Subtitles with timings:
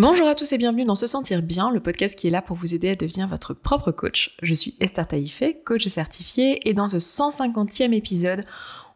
[0.00, 2.56] Bonjour à tous et bienvenue dans Se Sentir Bien, le podcast qui est là pour
[2.56, 4.34] vous aider à devenir votre propre coach.
[4.40, 8.46] Je suis Esther Taïfé, coach certifiée, et dans ce 150e épisode,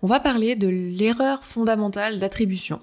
[0.00, 2.80] on va parler de l'erreur fondamentale d'attribution.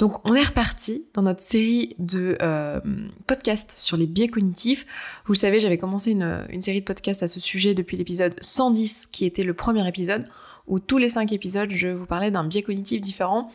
[0.00, 2.80] Donc on est reparti dans notre série de euh,
[3.28, 4.84] podcasts sur les biais cognitifs.
[5.26, 8.34] Vous le savez, j'avais commencé une, une série de podcasts à ce sujet depuis l'épisode
[8.40, 10.24] 110 qui était le premier épisode
[10.66, 13.50] où tous les cinq épisodes, je vous parlais d'un biais cognitif différent.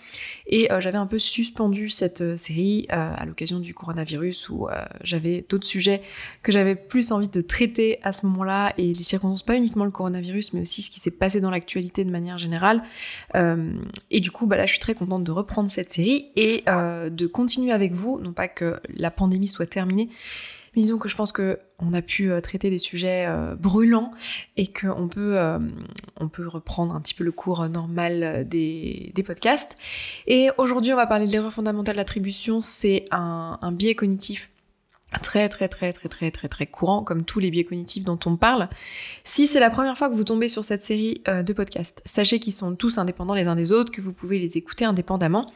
[0.47, 4.67] Et euh, j'avais un peu suspendu cette euh, série euh, à l'occasion du coronavirus, où
[5.03, 6.01] j'avais d'autres sujets
[6.43, 9.91] que j'avais plus envie de traiter à ce moment-là, et les circonstances, pas uniquement le
[9.91, 12.83] coronavirus, mais aussi ce qui s'est passé dans l'actualité de manière générale.
[13.35, 17.27] et du coup, bah là, je suis très contente de reprendre cette série et de
[17.27, 20.09] continuer avec vous, non pas que la pandémie soit terminée,
[20.77, 24.11] disons que je pense que on a pu euh, traiter des sujets euh, brûlants
[24.55, 25.59] et qu'on peut, euh,
[26.31, 29.75] peut reprendre un petit peu le cours normal des, podcasts.
[30.27, 32.61] Et aujourd'hui, on va parler de l'erreur fondamentale d'attribution.
[32.61, 34.49] C'est un biais cognitif
[35.21, 38.35] très très très très très très très courant comme tous les biais cognitifs dont on
[38.35, 38.69] parle.
[39.23, 42.39] Si c'est la première fois que vous tombez sur cette série euh, de podcasts, sachez
[42.39, 45.49] qu'ils sont tous indépendants les uns des autres, que vous pouvez les écouter indépendamment.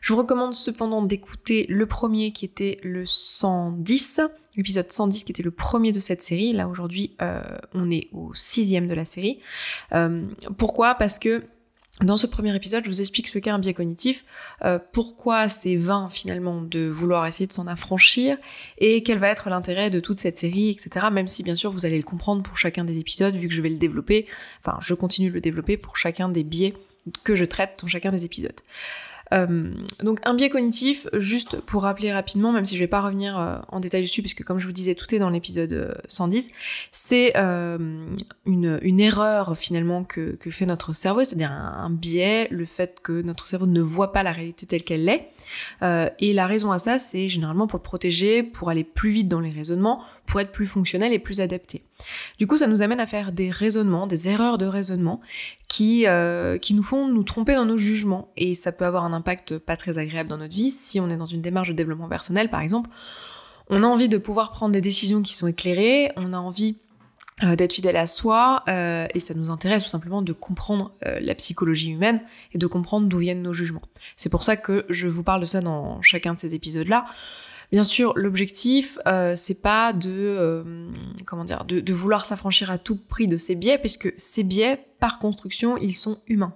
[0.00, 4.20] Je vous recommande cependant d'écouter le premier qui était le 110,
[4.56, 6.52] l'épisode 110 qui était le premier de cette série.
[6.52, 9.40] Là aujourd'hui euh, on est au sixième de la série.
[9.94, 10.26] Euh,
[10.58, 10.94] pourquoi?
[10.94, 11.44] Parce que
[12.02, 14.24] dans ce premier épisode, je vous explique ce qu'est un biais cognitif,
[14.64, 18.36] euh, pourquoi c'est vain finalement de vouloir essayer de s'en affranchir,
[18.78, 21.06] et quel va être l'intérêt de toute cette série, etc.
[21.10, 23.62] Même si bien sûr vous allez le comprendre pour chacun des épisodes, vu que je
[23.62, 24.26] vais le développer,
[24.64, 26.74] enfin je continue de le développer pour chacun des biais
[27.24, 28.60] que je traite dans chacun des épisodes.
[29.32, 33.38] Euh, donc un biais cognitif, juste pour rappeler rapidement, même si je vais pas revenir
[33.38, 36.48] euh, en détail dessus, puisque comme je vous disais, tout est dans l'épisode 110, euh,
[36.92, 37.32] c'est
[38.46, 43.22] une, une, erreur finalement que, que fait notre cerveau, c'est-à-dire un, biais, le fait que
[43.22, 45.28] notre cerveau ne voit pas la réalité telle qu'elle est.
[46.18, 49.50] et la raison à ça, c'est généralement pour protéger, pour aller plus vite dans les
[49.50, 51.82] raisonnements, pour être plus fonctionnel et plus adapté.
[52.38, 55.20] Du coup, ça nous amène à faire des raisonnements, des erreurs de raisonnement
[55.66, 58.30] qui, euh, qui nous font nous tromper dans nos jugements.
[58.36, 61.16] Et ça peut avoir un impact pas très agréable dans notre vie si on est
[61.16, 62.90] dans une démarche de développement personnel, par exemple.
[63.70, 66.78] On a envie de pouvoir prendre des décisions qui sont éclairées, on a envie
[67.42, 71.34] euh, d'être fidèle à soi, euh, et ça nous intéresse tout simplement de comprendre la
[71.34, 72.22] psychologie humaine
[72.54, 73.82] et de comprendre d'où viennent nos jugements.
[74.16, 77.04] C'est pour ça que je vous parle de ça dans chacun de ces épisodes-là.
[77.70, 80.90] Bien sûr, l'objectif, euh, c'est pas de euh,
[81.26, 85.18] comment dire, de, vouloir s'affranchir à tout prix de ces biais, puisque ces biais, par
[85.18, 86.54] construction, ils sont humains.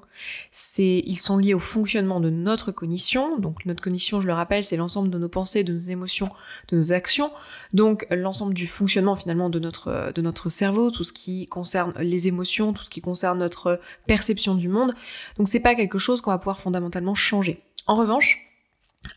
[0.51, 3.39] C'est, ils sont liés au fonctionnement de notre cognition.
[3.39, 6.31] Donc notre cognition, je le rappelle, c'est l'ensemble de nos pensées, de nos émotions,
[6.69, 7.31] de nos actions.
[7.75, 12.27] Donc l'ensemble du fonctionnement finalement de notre de notre cerveau, tout ce qui concerne les
[12.27, 14.95] émotions, tout ce qui concerne notre perception du monde.
[15.37, 17.63] Donc c'est pas quelque chose qu'on va pouvoir fondamentalement changer.
[17.87, 18.52] En revanche,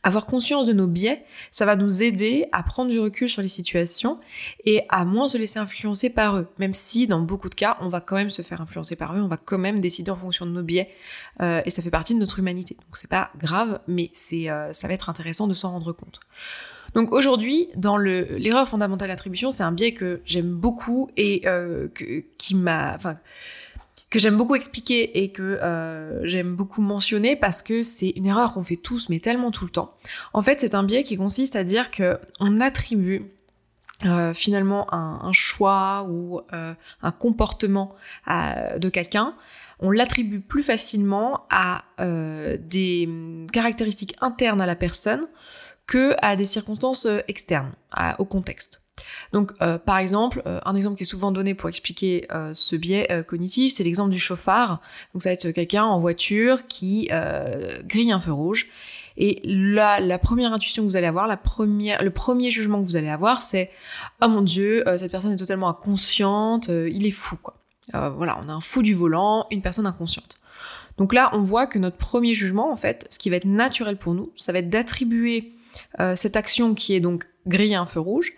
[0.04, 3.48] avoir conscience de nos biais, ça va nous aider à prendre du recul sur les
[3.48, 4.20] situations
[4.64, 6.48] et à moins se laisser influencer par eux.
[6.58, 9.22] Même si dans beaucoup de cas, on va quand même se faire influencer par eux,
[9.22, 10.90] on va quand même décider en fonction de nos biais
[11.42, 12.76] euh, et ça fait partie de notre humanité.
[12.76, 16.20] Donc c'est pas grave, mais c'est euh, ça va être intéressant de s'en rendre compte.
[16.94, 21.90] Donc aujourd'hui, dans l'erreur fondamentale d'attribution, c'est un biais que j'aime beaucoup et euh,
[22.38, 23.18] qui m'a, enfin
[24.16, 28.54] que j'aime beaucoup expliquer et que euh, j'aime beaucoup mentionner parce que c'est une erreur
[28.54, 29.94] qu'on fait tous mais tellement tout le temps.
[30.32, 33.26] En fait, c'est un biais qui consiste à dire que on attribue
[34.06, 37.94] euh, finalement un, choix ou euh, un comportement
[38.26, 39.36] de quelqu'un,
[39.82, 43.10] on l'attribue plus facilement à des
[43.52, 45.28] caractéristiques internes à la personne
[45.88, 47.74] que à des circonstances externes,
[48.18, 48.85] au contexte.
[49.32, 52.76] Donc, euh, par exemple, euh, un exemple qui est souvent donné pour expliquer euh, ce
[52.76, 54.82] biais cognitif, c'est l'exemple du chauffard.
[55.14, 57.10] Donc, ça va être quelqu'un en voiture qui
[57.86, 58.68] grille un feu rouge.
[59.18, 62.86] Et là, la première intuition que vous allez avoir, la première, le premier jugement que
[62.86, 63.72] vous allez avoir, c'est
[64.22, 67.56] oh mon dieu, cette personne est totalement inconsciente, il est fou quoi.
[67.94, 70.38] voilà, on a un fou du volant, une personne inconsciente.
[70.98, 73.96] Donc là, on voit que notre premier jugement, en fait, ce qui va être naturel
[73.98, 75.54] pour nous, ça va être d'attribuer
[76.16, 78.34] cette action qui est donc griller un feu rouge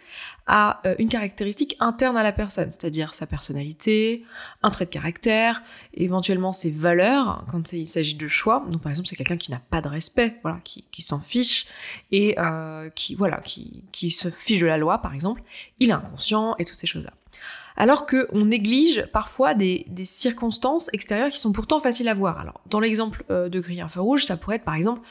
[0.47, 4.23] à euh, une caractéristique interne à la personne, c'est-à-dire sa personnalité,
[4.63, 5.61] un trait de caractère,
[5.93, 8.65] éventuellement ses valeurs quand il s'agit de choix.
[8.69, 11.67] Donc par exemple, c'est quelqu'un qui n'a pas de respect, voilà, qui, qui s'en fiche
[12.11, 15.43] et euh, qui voilà, qui, qui se fiche de la loi par exemple.
[15.79, 17.13] Il est inconscient et toutes ces choses-là
[17.77, 22.39] alors qu'on néglige parfois des, circonstances extérieures qui sont pourtant faciles à voir.
[22.39, 25.01] Alors, dans l'exemple euh, de griller un feu rouge, ça pourrait être par exemple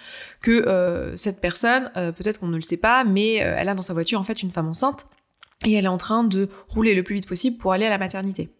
[0.43, 3.83] que euh, cette personne, euh, peut-être qu'on ne le sait pas, mais elle a dans
[3.83, 5.07] sa voiture en fait une femme enceinte
[5.65, 7.99] et elle est en train de rouler le plus vite possible pour aller à la
[7.99, 8.51] maternité.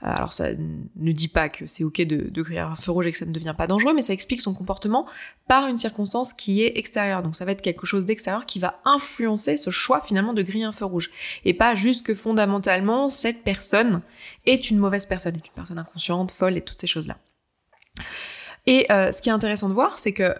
[0.00, 3.12] Alors ça ne dit pas que c'est ok de, de griller un feu rouge et
[3.12, 5.06] que ça ne devient pas dangereux, mais ça explique son comportement
[5.48, 7.22] par une circonstance qui est extérieure.
[7.22, 10.64] Donc ça va être quelque chose d'extérieur qui va influencer ce choix finalement de griller
[10.64, 11.10] un feu rouge.
[11.44, 14.02] Et pas juste que fondamentalement cette personne
[14.46, 17.18] est une mauvaise personne, est une personne inconsciente, folle et toutes ces choses-là.
[18.66, 20.34] Et euh, ce qui est intéressant de voir, c'est que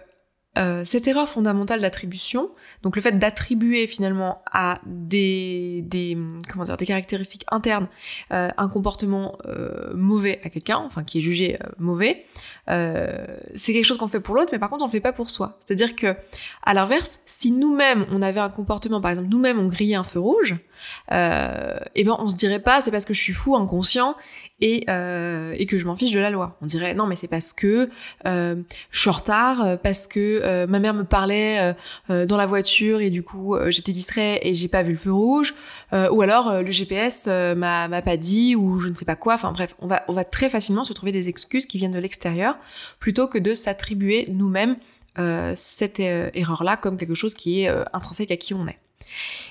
[0.58, 2.50] euh, cette erreur fondamentale d'attribution,
[2.82, 6.18] donc le fait d'attribuer finalement à des, des,
[6.50, 7.88] comment dire, des caractéristiques internes
[8.32, 12.24] euh, un comportement euh, mauvais à quelqu'un, enfin qui est jugé euh, mauvais,
[12.68, 15.30] c'est quelque chose qu'on fait pour l'autre, mais par contre on le fait pas pour
[15.30, 15.58] soi.
[15.64, 16.16] C'est-à-dire que,
[16.62, 20.20] à l'inverse, si nous-mêmes on avait un comportement, par exemple nous-mêmes on grillait un feu
[20.20, 20.56] rouge,
[21.12, 24.16] euh, et ben on se dirait pas c'est parce que je suis fou, inconscient
[24.62, 26.56] et, euh, et que je m'en fiche de la loi.
[26.62, 27.90] On dirait non mais c'est parce que
[28.26, 28.56] euh,
[28.90, 31.74] je suis en retard, parce que euh, ma mère me parlait
[32.10, 35.12] euh, dans la voiture et du coup j'étais distrait et j'ai pas vu le feu
[35.12, 35.54] rouge,
[35.92, 39.34] ou alors le GPS m'a m'a pas dit ou je ne sais pas quoi.
[39.34, 41.98] Enfin bref, on va on va très facilement se trouver des excuses qui viennent de
[41.98, 42.56] l'extérieur
[43.00, 44.76] plutôt que de s'attribuer nous-mêmes
[45.54, 48.78] cette erreur-là comme quelque chose qui est intrinsèque à qui on est.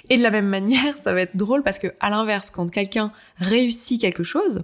[0.09, 3.11] Et de la même manière, ça va être drôle parce que à l'inverse, quand quelqu'un
[3.37, 4.63] réussit quelque chose,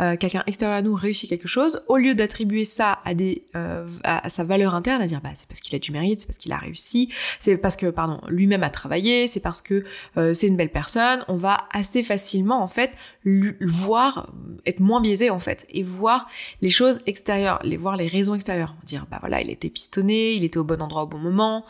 [0.00, 3.86] euh, quelqu'un extérieur à nous réussit quelque chose, au lieu d'attribuer ça à des euh,
[4.28, 6.52] sa valeur interne, à dire bah c'est parce qu'il a du mérite, c'est parce qu'il
[6.52, 7.10] a réussi,
[7.40, 9.84] c'est parce que pardon lui-même a travaillé, c'est parce que
[10.16, 12.90] euh, c'est une belle personne, on va assez facilement en fait
[13.22, 14.32] le voir
[14.64, 16.26] être moins biaisé en fait et voir
[16.62, 20.44] les choses extérieures, les voir les raisons extérieures, dire bah voilà il était pistonné, il
[20.44, 21.64] était au bon endroit au bon moment,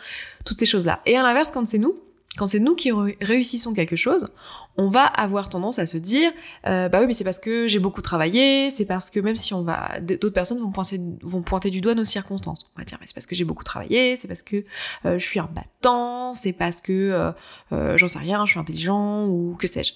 [0.45, 1.01] toutes ces choses là.
[1.07, 1.97] Et à l'inverse quand c'est nous
[2.37, 4.29] quand c'est nous qui réussissons quelque chose,
[4.77, 6.33] on va avoir tendance à se dire,
[6.67, 9.55] euh, bah oui, mais c'est parce que j'ai beaucoup travaillé, c'est parce que même si
[9.55, 12.67] on va, d'autres personnes vont pointer, vont pointer du doigt nos circonstances.
[12.77, 14.65] On va dire, mais c'est parce que j'ai beaucoup travaillé, c'est parce que
[15.05, 17.33] euh, je suis un battant, c'est parce que euh,
[17.73, 19.95] euh, j'en sais rien, je suis intelligent ou que sais-je.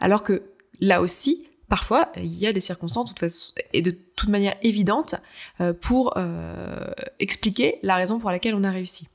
[0.00, 0.42] Alors que
[0.80, 5.14] là aussi, parfois, il y a des circonstances toute façon, et de toute manière évidente
[5.80, 6.14] pour
[7.18, 9.08] expliquer la raison pour laquelle on a réussi.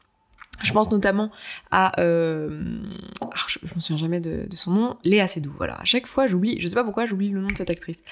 [0.64, 1.32] Je pense notamment
[1.72, 2.80] à, euh,
[3.22, 5.54] ah, je, je me souviens jamais de, son nom, Léa Seydoux.
[5.58, 8.04] Voilà, à chaque fois j'oublie, je sais pas pourquoi j'oublie le nom de cette actrice.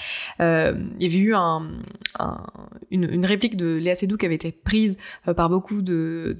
[0.41, 1.67] Euh, il y avait eu un,
[2.19, 2.45] un,
[2.91, 4.97] une, réplique de Léa Seydoux qui avait été prise
[5.27, 6.37] euh, par beaucoup de,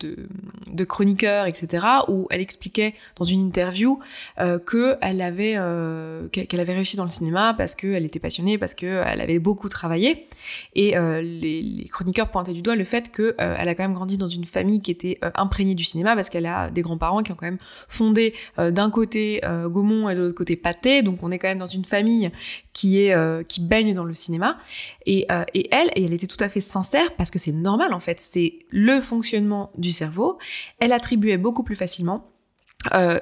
[0.87, 3.99] chroniqueurs, etc., où elle expliquait dans une interview
[4.39, 9.69] euh, qu'elle avait réussi dans le cinéma parce qu'elle était passionnée, parce qu'elle avait beaucoup
[9.69, 10.27] travaillé.
[10.75, 14.27] Et les, chroniqueurs pointaient du doigt le fait qu'elle elle a quand même grandi dans
[14.27, 17.45] une famille qui était imprégnée du cinéma parce qu'elle a des grands-parents qui ont quand
[17.45, 21.39] même fondé euh, d'un côté euh, Gaumont et de l'autre côté Pâté, donc on est
[21.39, 22.31] quand même dans une famille
[22.73, 24.57] qui est euh, qui baigne dans le cinéma.
[25.05, 27.99] Et, et elle, et elle était tout à fait sincère parce que c'est normal en
[27.99, 30.37] fait, c'est le fonctionnement du cerveau.
[30.79, 32.31] Elle attribuait beaucoup plus facilement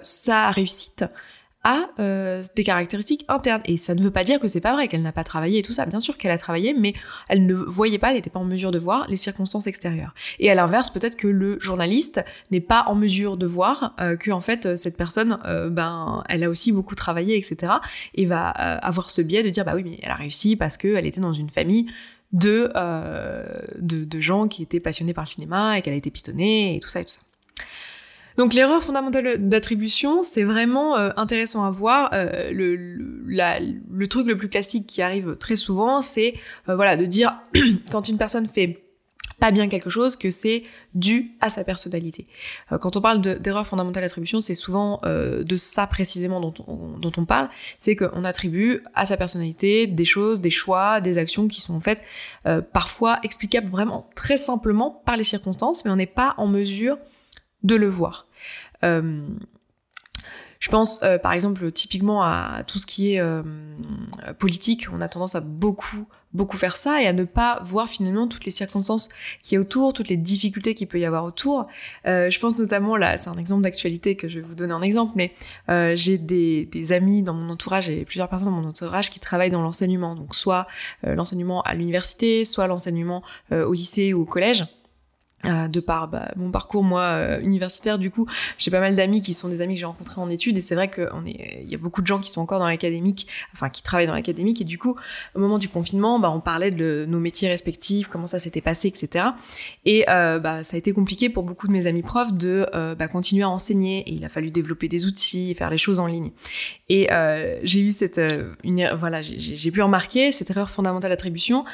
[0.01, 1.05] sa réussite
[1.63, 3.61] a euh, des caractéristiques internes.
[3.65, 5.61] Et ça ne veut pas dire que c'est pas vrai, qu'elle n'a pas travaillé et
[5.61, 5.85] tout ça.
[5.85, 6.93] Bien sûr qu'elle a travaillé, mais
[7.29, 10.13] elle ne voyait pas, elle n'était pas en mesure de voir les circonstances extérieures.
[10.39, 14.31] Et à l'inverse, peut-être que le journaliste n'est pas en mesure de voir euh, que
[14.31, 17.73] en fait cette personne, euh, ben, elle a aussi beaucoup travaillé, etc.
[18.15, 20.77] Et va euh, avoir ce biais de dire bah oui, mais elle a réussi parce
[20.77, 21.87] qu'elle était dans une famille
[22.33, 23.43] de, euh,
[23.79, 26.79] de, de gens qui étaient passionnés par le cinéma et qu'elle a été pistonnée et
[26.79, 27.21] tout ça et tout ça.
[28.37, 32.09] Donc l'erreur fondamentale d'attribution, c'est vraiment euh, intéressant à voir.
[32.13, 36.35] Euh, le, truc le plus classique qui arrive très souvent, c'est
[36.69, 37.39] euh, voilà de dire
[37.91, 38.79] quand une personne fait
[39.39, 40.63] pas bien quelque chose que c'est
[40.93, 42.27] dû à sa personnalité.
[42.79, 47.25] quand on parle d'erreur fondamentale d'attribution, c'est souvent de ça précisément dont on, dont on
[47.25, 51.73] parle, c'est qu'on attribue à sa personnalité des choses, des choix, des actions qui sont
[51.73, 51.99] en fait
[52.71, 56.97] parfois explicables vraiment très simplement par les circonstances, mais on n'est pas en mesure
[57.63, 58.27] de le voir.
[58.83, 59.21] Euh,
[60.59, 63.43] je pense euh, par exemple typiquement à tout ce qui est euh,
[64.39, 68.27] politique, on a tendance à beaucoup beaucoup faire ça et à ne pas voir finalement
[68.27, 69.09] toutes les circonstances
[69.43, 71.67] qui est autour, toutes les difficultés qu'il peut y avoir autour.
[72.05, 75.13] Je pense notamment là, c'est un exemple d'actualité que je vais vous donner un exemple,
[75.15, 75.31] mais
[75.95, 79.51] j'ai des, des, amis dans mon entourage et plusieurs personnes dans mon entourage qui travaillent
[79.51, 80.65] dans l'enseignement, donc soit
[81.03, 83.21] l'enseignement à l'université, soit l'enseignement
[83.51, 84.65] au lycée ou au collège.
[85.45, 88.25] Euh, de par bah, mon parcours moi euh, universitaire du coup
[88.57, 90.73] j'ai pas mal d'amis qui sont des amis que j'ai rencontrés en études et c'est
[90.73, 93.67] vrai qu'on est il y a beaucoup de gens qui sont encore dans l'académique enfin
[93.67, 94.95] qui travaillent dans l'académique et du coup
[95.35, 98.87] au moment du confinement bah on parlait de nos métiers respectifs comment ça s'était passé
[98.87, 99.31] etc
[99.83, 102.65] et euh, bah ça a été compliqué pour beaucoup de mes amis profs de
[102.97, 106.07] bah, continuer à enseigner et il a fallu développer des outils faire les choses en
[106.07, 106.31] ligne.
[106.87, 107.09] Et
[107.63, 108.21] j'ai eu cette
[108.95, 111.65] voilà j'ai pu remarquer cette erreur fondamentale d'attribution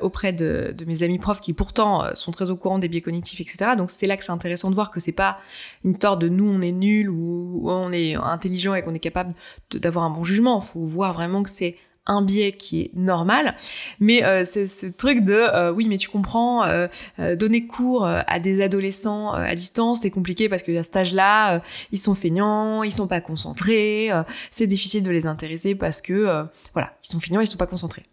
[0.00, 3.72] auprès de, de mes amis profs qui pourtant sont très au courant des biais etc.
[3.76, 5.38] Donc c'est là que c'est intéressant de voir que c'est pas
[5.84, 9.34] une histoire de nous on est nul ou on est intelligent et qu'on est capable
[9.72, 10.60] d'avoir un bon jugement.
[10.60, 11.76] Il faut voir vraiment que c'est
[12.06, 13.54] un biais qui est normal,
[14.00, 16.88] mais euh, c'est ce truc de euh, oui mais tu comprends euh,
[17.36, 21.62] donner cours à des adolescents à distance c'est compliqué parce que à cet âge-là
[21.92, 24.10] ils sont feignants, ils sont pas concentrés,
[24.50, 28.09] c'est difficile de les intéresser parce que voilà ils sont feignants, ils sont pas concentrés.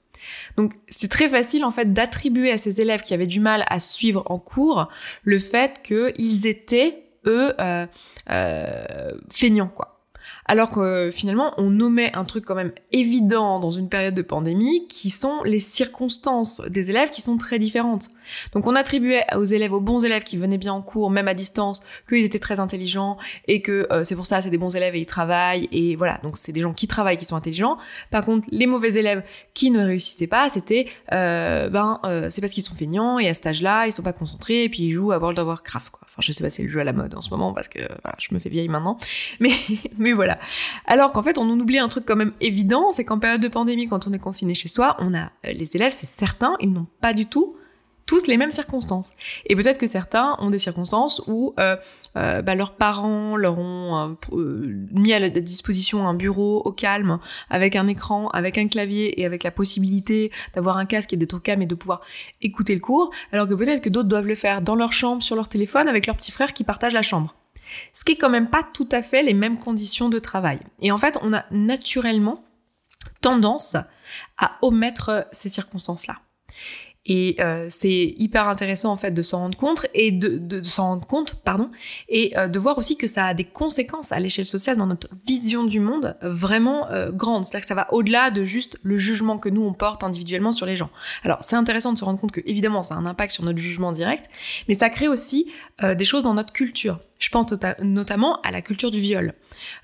[0.58, 3.80] Donc c'est très facile en fait d'attribuer à ces élèves qui avaient du mal à
[3.80, 4.88] suivre en cours
[5.24, 7.54] le fait qu'ils étaient eux
[9.30, 9.97] feignants quoi.
[10.48, 14.88] Alors que finalement, on nommait un truc quand même évident dans une période de pandémie,
[14.88, 18.10] qui sont les circonstances des élèves qui sont très différentes.
[18.54, 21.34] Donc on attribuait aux élèves, aux bons élèves qui venaient bien en cours, même à
[21.34, 24.96] distance, qu'ils étaient très intelligents et que euh, c'est pour ça, c'est des bons élèves
[24.96, 26.20] et ils travaillent et voilà.
[26.24, 27.78] Donc c'est des gens qui travaillent, qui sont intelligents.
[28.12, 29.24] Par contre, les mauvais élèves
[29.54, 33.34] qui ne réussissaient pas, c'était euh, ben euh, c'est parce qu'ils sont feignants et à
[33.34, 36.08] cet âge-là, ils sont pas concentrés et puis ils jouent à World of Warcraft quoi.
[36.10, 37.80] Enfin, je sais pas c'est le jeu à la mode en ce moment parce que
[37.80, 38.98] voilà, je me fais vieille maintenant.
[39.40, 39.52] Mais
[39.98, 40.37] mais voilà.
[40.86, 43.88] Alors qu'en fait, on oublie un truc quand même évident, c'est qu'en période de pandémie,
[43.88, 47.14] quand on est confiné chez soi, on a les élèves, c'est certain, ils n'ont pas
[47.14, 47.56] du tout
[48.08, 49.12] tous les mêmes circonstances.
[49.46, 51.76] Et peut-être que certains ont des circonstances où euh,
[52.16, 57.20] euh, bah, leurs parents leur ont euh, mis à la disposition un bureau au calme,
[57.50, 61.34] avec un écran, avec un clavier et avec la possibilité d'avoir un casque et d'être
[61.34, 62.02] au calme et de pouvoir
[62.42, 65.36] écouter le cours, alors que peut-être que d'autres doivent le faire dans leur chambre, sur
[65.36, 67.36] leur téléphone, avec leur petit frère qui partage la chambre.
[67.94, 70.60] Ce qui est quand même pas tout à fait les mêmes conditions de travail.
[70.82, 72.44] Et en fait, on a naturellement
[73.22, 73.76] tendance
[74.38, 76.20] à omettre ces circonstances-là.
[77.08, 80.90] Et euh, c'est hyper intéressant en fait de s'en rendre compte et de, de, s'en
[80.90, 81.72] rendre compte, pardon,
[82.10, 85.08] et euh, de voir aussi que ça a des conséquences à l'échelle sociale dans notre
[85.26, 87.46] vision du monde vraiment euh, grandes.
[87.46, 90.66] C'est-à-dire que ça va au-delà de juste le jugement que nous on porte individuellement sur
[90.66, 90.90] les gens.
[91.24, 93.60] Alors c'est intéressant de se rendre compte que évidemment ça a un impact sur notre
[93.60, 94.30] jugement direct,
[94.68, 95.48] mais ça crée aussi
[95.82, 97.00] des choses dans notre culture.
[97.20, 97.46] Je pense
[97.82, 99.34] notamment à la culture du viol.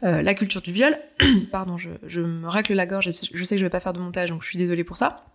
[0.01, 0.97] la culture du viol,
[1.51, 3.11] pardon, je, je me racle la gorge, je
[3.43, 5.25] sais que je vais pas faire de montage, donc je suis désolée pour ça.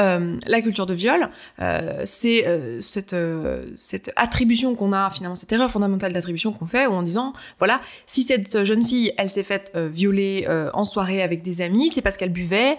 [0.00, 5.36] Euh, la culture de viol, euh, c'est euh, cette, euh, cette attribution qu'on a finalement,
[5.36, 9.44] cette erreur fondamentale d'attribution qu'on fait, en disant, voilà, si cette jeune fille, elle s'est
[9.44, 12.76] faite euh, violer en soirée avec des amis, c'est parce qu'elle buvait,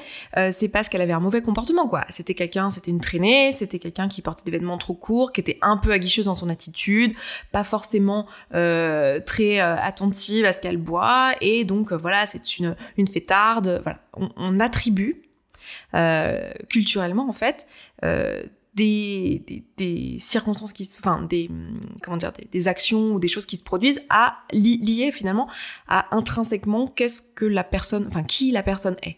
[0.51, 2.05] c'est parce qu'elle avait un mauvais comportement, quoi.
[2.09, 5.57] C'était quelqu'un, c'était une traînée, c'était quelqu'un qui portait des vêtements trop courts, qui était
[5.61, 7.13] un peu aguicheuse dans son attitude,
[7.51, 13.81] pas forcément très attentive à ce qu'elle boit, et donc voilà, c'est une, une fêtarde,
[13.83, 13.99] voilà.
[14.37, 15.24] On attribue
[15.93, 17.67] euh, culturellement en fait
[18.03, 18.43] euh,
[18.75, 21.49] des, des, des, circonstances qui se, enfin des
[22.03, 25.49] comment dire des, actions ou des choses qui se produisent à lier finalement
[25.87, 29.17] à intrinsèquement qu'est-ce que la personne enfin qui la personne est.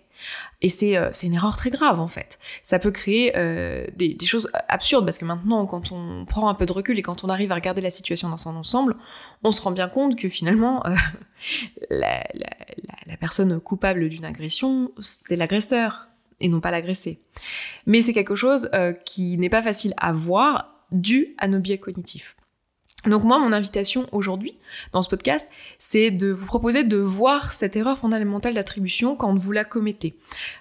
[0.61, 2.39] Et c'est euh, une erreur très grave en fait.
[2.63, 6.53] Ça peut créer euh, des, des choses absurdes parce que maintenant quand on prend un
[6.53, 8.95] peu de recul et quand on arrive à regarder la situation dans son ensemble
[9.43, 10.95] on se rend bien compte que finalement euh,
[11.89, 12.49] la, la,
[13.05, 16.07] la personne coupable d'une agression c'est l'agresseur
[16.39, 17.21] et non pas l'agresser.
[17.85, 21.77] Mais c'est quelque chose euh, qui n'est pas facile à voir dû à nos biais
[21.77, 22.37] cognitifs.
[23.05, 24.57] Donc moi, mon invitation aujourd'hui
[24.91, 29.51] dans ce podcast, c'est de vous proposer de voir cette erreur fondamentale d'attribution quand vous
[29.51, 30.15] la commettez.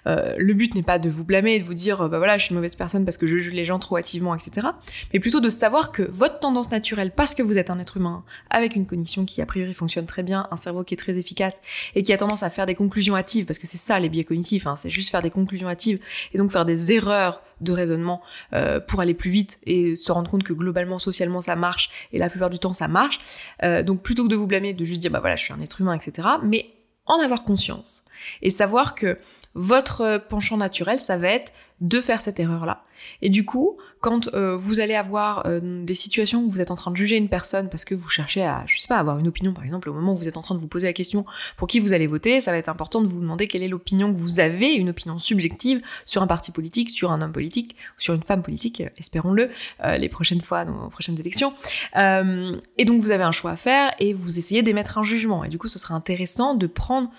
[0.05, 2.43] Euh, le but n'est pas de vous blâmer et de vous dire, bah voilà, je
[2.43, 4.67] suis une mauvaise personne parce que je juge les gens trop hâtivement, etc.
[5.13, 8.23] Mais plutôt de savoir que votre tendance naturelle, parce que vous êtes un être humain
[8.49, 11.59] avec une cognition qui a priori fonctionne très bien, un cerveau qui est très efficace
[11.95, 14.23] et qui a tendance à faire des conclusions hâtives, parce que c'est ça les biais
[14.23, 15.99] cognitifs, hein, c'est juste faire des conclusions hâtives
[16.33, 18.21] et donc faire des erreurs de raisonnement
[18.53, 22.19] euh, pour aller plus vite et se rendre compte que globalement, socialement, ça marche et
[22.19, 23.19] la plupart du temps, ça marche.
[23.63, 25.61] Euh, donc plutôt que de vous blâmer, de juste dire bah voilà, je suis un
[25.61, 26.27] être humain, etc.
[26.43, 26.65] Mais
[27.05, 28.03] en avoir conscience
[28.41, 29.17] et savoir que
[29.53, 32.83] votre penchant naturel, ça va être de faire cette erreur-là.
[33.21, 36.75] Et du coup, quand euh, vous allez avoir euh, des situations où vous êtes en
[36.75, 39.27] train de juger une personne parce que vous cherchez à, je sais pas, avoir une
[39.27, 41.25] opinion, par exemple, au moment où vous êtes en train de vous poser la question
[41.57, 44.11] pour qui vous allez voter, ça va être important de vous demander quelle est l'opinion
[44.13, 48.13] que vous avez, une opinion subjective sur un parti politique, sur un homme politique, sur
[48.13, 49.49] une femme politique, euh, espérons-le,
[49.97, 51.53] les prochaines fois, dans prochaines élections.
[51.95, 55.43] et donc vous avez un choix à faire et vous essayez d'émettre un jugement.
[55.43, 57.09] Et du coup, ce serait intéressant de prendre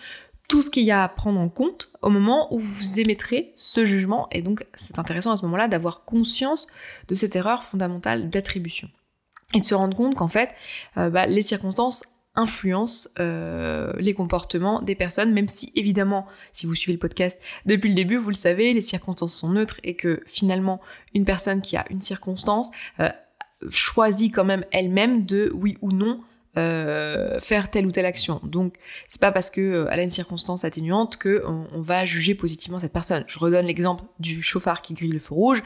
[0.49, 3.85] tout ce qu'il y a à prendre en compte au moment où vous émettrez ce
[3.85, 4.29] jugement.
[4.33, 6.67] Et donc, c'est intéressant à ce moment-là d'avoir conscience
[7.07, 8.89] de cette erreur fondamentale d'attribution.
[9.55, 10.51] Et de se rendre compte qu'en fait,
[10.97, 12.03] euh, bah, les circonstances
[12.35, 17.89] influencent euh, les comportements des personnes, même si évidemment, si vous suivez le podcast depuis
[17.89, 20.81] le début, vous le savez, les circonstances sont neutres et que finalement,
[21.15, 23.09] une personne qui a une circonstance euh,
[23.69, 26.21] choisit quand même elle-même de oui ou non
[26.59, 28.41] euh, faire telle ou telle action.
[28.43, 28.75] Donc
[29.07, 32.79] c'est pas parce que euh, elle a une circonstance atténuante que on, va juger positivement
[32.79, 33.25] cette personne.
[33.29, 35.63] Je redonne l'exemple du chauffard qui grille le feu rouge.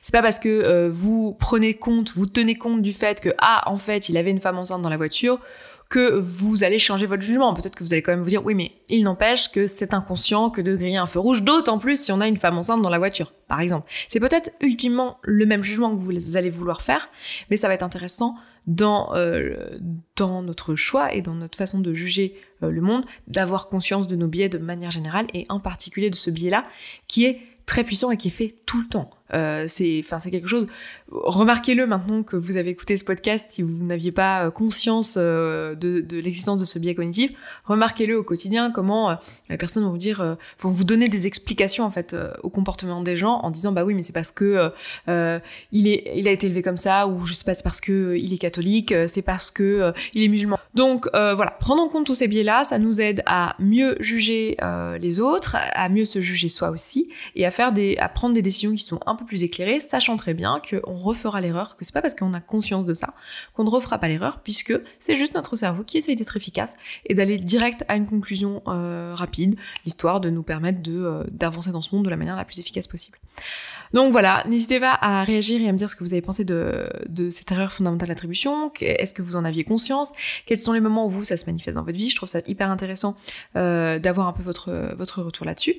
[0.00, 3.62] C'est pas parce que euh, vous prenez compte, vous tenez compte du fait que ah
[3.66, 5.40] en fait il avait une femme enceinte dans la voiture
[5.88, 7.54] que vous allez changer votre jugement.
[7.54, 10.50] Peut-être que vous allez quand même vous dire, oui, mais il n'empêche que c'est inconscient
[10.50, 12.90] que de griller un feu rouge, d'autant plus si on a une femme enceinte dans
[12.90, 13.88] la voiture, par exemple.
[14.08, 17.08] C'est peut-être ultimement le même jugement que vous allez vouloir faire,
[17.50, 18.34] mais ça va être intéressant
[18.66, 19.78] dans, euh,
[20.16, 24.16] dans notre choix et dans notre façon de juger euh, le monde, d'avoir conscience de
[24.16, 26.66] nos biais de manière générale et en particulier de ce biais-là
[27.06, 29.10] qui est très puissant et qui est fait tout le temps.
[29.34, 30.66] Euh, c'est, enfin, c'est quelque chose.
[31.10, 35.74] Remarquez-le maintenant que vous avez écouté ce podcast, si vous n'aviez pas euh, conscience euh,
[35.74, 37.32] de, de l'existence de ce biais cognitif,
[37.64, 38.70] remarquez-le au quotidien.
[38.70, 39.14] Comment euh,
[39.48, 43.16] les personnes vont vous dire, vont vous donner des explications en fait au comportement des
[43.16, 44.70] gens en disant bah oui, mais c'est parce que
[45.08, 48.16] il est, il a été élevé comme ça, ou je sais pas, c'est parce que
[48.16, 50.58] il est catholique, c'est parce que il est musulman.
[50.74, 54.56] Donc voilà, prendre en compte tous ces biais-là, ça nous aide à mieux juger
[55.00, 58.42] les autres, à mieux se juger soi aussi, et à faire des, à prendre des
[58.42, 61.94] décisions qui sont un peu plus éclairé, sachant très bien qu'on refera l'erreur, que c'est
[61.94, 63.14] pas parce qu'on a conscience de ça
[63.54, 67.14] qu'on ne refera pas l'erreur, puisque c'est juste notre cerveau qui essaye d'être efficace et
[67.14, 71.94] d'aller direct à une conclusion euh, rapide, l'histoire de nous permettre euh, d'avancer dans ce
[71.94, 73.18] monde de la manière la plus efficace possible.
[73.92, 76.44] Donc voilà, n'hésitez pas à réagir et à me dire ce que vous avez pensé
[76.44, 78.72] de, de cette erreur fondamentale d'attribution.
[78.80, 80.12] Est-ce que vous en aviez conscience
[80.44, 82.40] Quels sont les moments où vous, ça se manifeste dans votre vie Je trouve ça
[82.46, 83.16] hyper intéressant
[83.54, 85.76] euh, d'avoir un peu votre, votre retour là-dessus.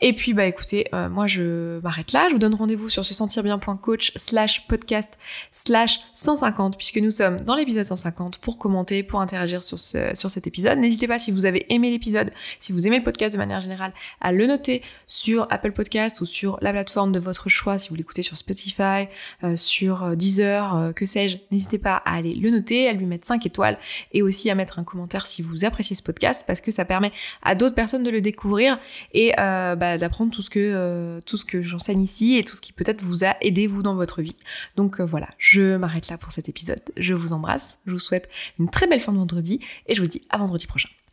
[0.00, 2.26] Et puis, bah écoutez, moi je m'arrête là.
[2.28, 5.18] Je vous donne rendez-vous sur se sentir bien.coach slash podcast
[5.50, 10.30] slash 150 puisque nous sommes dans l'épisode 150 pour commenter, pour interagir sur, ce, sur
[10.30, 10.78] cet épisode.
[10.78, 13.92] N'hésitez pas si vous avez aimé l'épisode, si vous aimez le podcast de manière générale,
[14.20, 17.94] à le noter sur Apple Podcast ou sur la plateforme de votre choix, si vous
[17.94, 19.08] l'écoutez sur Spotify,
[19.44, 23.06] euh, sur euh, Deezer, euh, que sais-je, n'hésitez pas à aller le noter, à lui
[23.06, 23.78] mettre 5 étoiles
[24.12, 27.12] et aussi à mettre un commentaire si vous appréciez ce podcast parce que ça permet
[27.42, 28.78] à d'autres personnes de le découvrir
[29.12, 32.72] et bah, d'apprendre tout ce que tout ce que j'enseigne ici et tout ce qui
[32.72, 34.36] peut-être vous a aidé vous dans votre vie.
[34.76, 36.80] Donc voilà, je m'arrête là pour cet épisode.
[36.96, 40.08] Je vous embrasse, je vous souhaite une très belle fin de vendredi et je vous
[40.08, 40.88] dis à vendredi prochain.